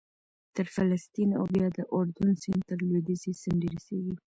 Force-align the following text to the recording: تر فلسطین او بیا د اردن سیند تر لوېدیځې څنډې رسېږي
تر 0.55 0.65
فلسطین 0.75 1.29
او 1.39 1.43
بیا 1.53 1.67
د 1.77 1.79
اردن 1.95 2.31
سیند 2.41 2.61
تر 2.69 2.77
لوېدیځې 2.87 3.31
څنډې 3.41 3.67
رسېږي 3.75 4.15